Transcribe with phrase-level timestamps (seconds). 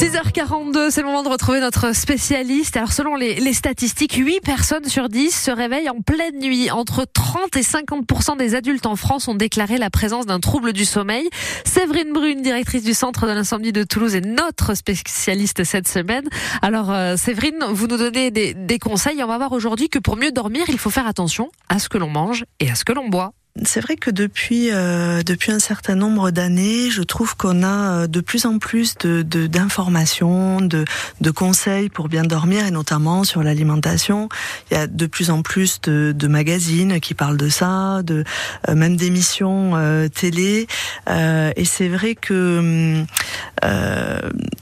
[0.00, 2.74] 6h42, c'est le moment de retrouver notre spécialiste.
[2.78, 6.70] Alors selon les, statistiques, 8 personnes sur 10 se réveillent en pleine nuit.
[6.70, 10.86] Entre 30 et 50% des adultes en France ont déclaré la présence d'un trouble du
[10.86, 11.28] sommeil.
[11.66, 16.26] Séverine Brune, directrice du centre de l'incendie de Toulouse, est notre spécialiste cette semaine.
[16.62, 19.22] Alors euh, Séverine, vous nous donnez des, des conseils.
[19.22, 21.98] On va voir aujourd'hui que pour mieux dormir, il faut faire attention à ce que
[21.98, 23.34] l'on mange et à ce que l'on boit.
[23.64, 28.06] C'est vrai que depuis euh, depuis un certain nombre d'années, je trouve qu'on a euh,
[28.06, 30.84] de plus en plus de d'informations, de,
[31.20, 34.28] de, conseils pour bien dormir et notamment sur l'alimentation.
[34.70, 38.24] Il y a de plus en plus de, de magazines qui parlent de ça, de
[38.68, 40.66] euh, même d'émissions euh, télé.
[41.08, 43.04] Euh, et c'est vrai que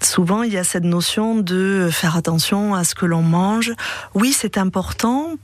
[0.00, 3.72] souvent il y a cette notion de faire attention à ce que l'on mange.
[4.14, 5.36] Oui, c'est important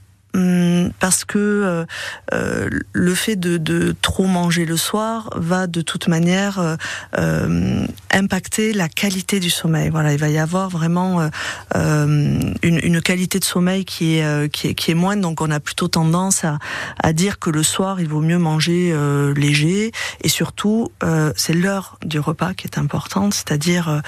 [0.99, 1.85] parce que euh,
[2.33, 6.77] euh, le fait de, trop manger le soir va de toute manière
[7.17, 9.89] euh impacter la qualité du sommeil.
[9.89, 11.29] Voilà, il va y avoir vraiment
[11.73, 15.21] une, une, qualité de sommeil qui est, qui est qui est moindre.
[15.21, 16.59] Donc on a plutôt tendance à,
[17.03, 18.95] à dire que le soir il vaut mieux manger
[19.35, 20.91] léger et surtout
[21.35, 24.01] c'est l'heure du repas qui est importante, c'est-à-dire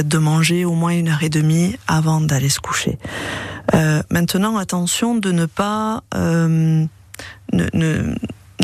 [0.00, 2.98] peut-être de manger au moins une heure et demie avant d'aller se coucher.
[3.74, 6.86] Euh, maintenant, attention de ne pas euh,
[7.52, 8.14] ne, ne,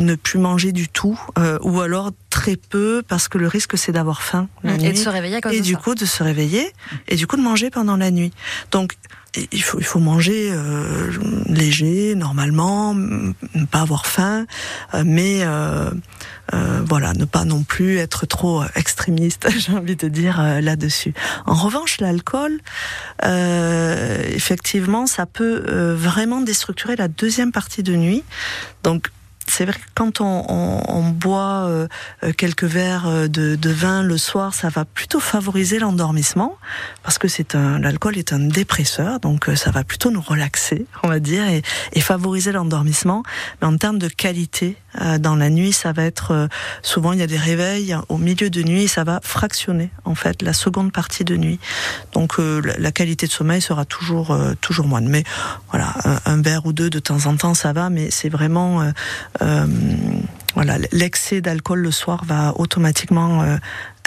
[0.01, 3.91] ne, plus manger du tout, euh, ou alors très peu, parce que le risque c'est
[3.91, 6.23] d'avoir faim la et nuit, de se réveiller à cause et du coup de se
[6.23, 6.71] réveiller
[7.07, 8.31] et du coup de manger pendant la nuit.
[8.71, 8.95] Donc
[9.51, 11.11] il faut, il faut manger euh,
[11.47, 14.45] léger, normalement, ne pas avoir faim,
[14.93, 15.91] euh, mais euh,
[16.53, 21.13] euh, voilà, ne pas non plus être trop extrémiste, j'ai envie de dire là-dessus.
[21.45, 22.59] En revanche, l'alcool,
[24.33, 28.23] effectivement, ça peut vraiment déstructurer la deuxième partie de nuit.
[28.83, 29.09] Donc
[29.47, 31.87] c'est vrai que quand on, on, on boit euh,
[32.37, 36.57] quelques verres euh, de, de, vin le soir, ça va plutôt favoriser l'endormissement
[37.03, 40.85] parce que c'est un l'alcool est un dépresseur, donc euh, ça va plutôt nous relaxer,
[41.03, 41.61] on va dire, et,
[41.93, 43.23] et favoriser l'endormissement.
[43.61, 44.77] Mais en termes de qualité
[45.19, 46.47] dans la nuit, ça va être
[46.81, 50.41] souvent il y a des réveils au milieu de nuit, ça va fractionner en fait
[50.41, 51.59] la seconde partie de nuit.
[52.13, 55.09] Donc la, la, qualité de sommeil sera toujours toujours moindre.
[55.09, 55.23] Mais
[55.71, 55.93] voilà,
[56.25, 58.91] un, verre ou deux de temps en temps, ça va, mais c'est vraiment
[59.41, 59.67] euh,
[60.55, 63.57] voilà, l'excès d'alcool le soir va automatiquement euh,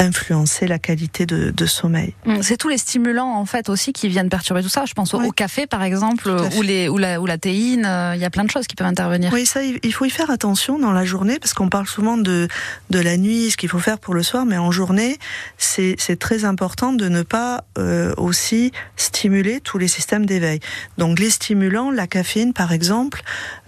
[0.01, 2.15] influencer la qualité de, de sommeil.
[2.25, 2.43] Mm.
[2.43, 4.85] C'est tous les stimulants en fait aussi qui viennent perturber tout ça.
[4.87, 7.85] Je pense au, café par exemple, ou, les, ou, la, ou la théine.
[7.85, 9.33] Euh, il y a plein de choses qui peuvent intervenir.
[9.33, 12.49] Oui, ça, il faut y faire attention dans la journée parce qu'on parle souvent de,
[12.91, 15.19] de la nuit, ce qu'il faut faire pour le soir, mais en journée,
[15.59, 20.61] c'est très important de ne pas euh, aussi stimuler tous les systèmes d'éveil.
[20.99, 23.23] Donc les stimulants, la caféine par exemple,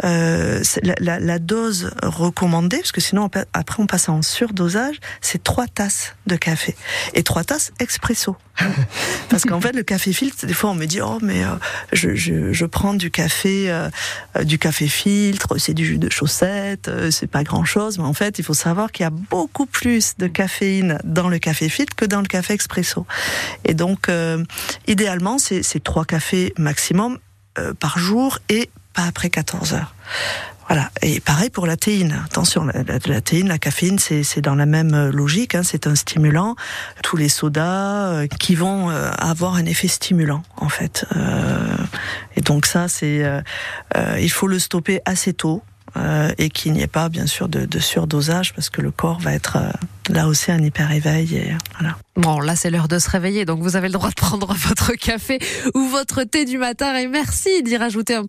[0.04, 5.42] euh, la, la, la dose recommandée, parce que sinon après on passe en surdosage, c'est
[5.42, 6.76] trois tasses de café
[7.14, 8.36] et trois tasses expresso.
[9.28, 11.48] Parce qu'en fait, le café filtre, des fois, on me dit oh mais euh,
[11.92, 13.90] je, je, je, prends du café euh,
[14.44, 17.98] du café filtre, c'est du jus de chaussette, euh, c'est pas grand chose.
[17.98, 21.38] Mais en fait, il faut savoir qu'il y a beaucoup plus de caféine dans le
[21.38, 23.06] café filtre que dans le café expresso.
[23.64, 24.44] Et donc, euh,
[24.86, 27.18] idéalement, c'est trois cafés maximum
[27.80, 29.94] par jour et pas après 14 heures.
[30.72, 30.90] Voilà.
[31.02, 32.18] Et pareil pour la théine.
[32.24, 35.54] Attention, la, théine, la caféine, c'est dans la même euh, logique.
[35.54, 36.56] Hein, c'est un stimulant.
[37.02, 41.04] Tous les sodas euh, qui vont euh, avoir un effet stimulant, en fait.
[41.14, 41.76] Euh,
[42.36, 43.42] et donc ça, c'est, euh,
[44.18, 45.62] il faut le stopper assez tôt.
[46.38, 49.34] et qu'il n'y ait pas, bien sûr, de, de, surdosage, parce que le corps va
[49.34, 49.58] être
[50.08, 51.54] là aussi un hyper éveil.
[51.78, 51.98] Voilà.
[52.16, 54.92] Bon, là, c'est l'heure de se réveiller, donc vous avez le droit de prendre votre
[54.92, 55.38] café
[55.74, 56.96] ou votre thé du matin.
[56.96, 58.28] Et merci d'y rajouter un peu.